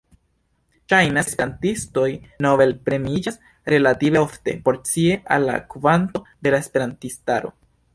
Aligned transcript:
Ŝajnas 0.93 1.27
ke 1.27 1.29
esperantistoj 1.33 2.07
Nobel-premiiĝas 2.47 3.39
relative 3.77 4.25
ofte, 4.29 4.57
proporcie 4.59 5.23
al 5.37 5.51
la 5.53 5.63
kvanto 5.77 6.29
de 6.47 6.57
la 6.59 6.65
esperantistaro. 6.69 7.59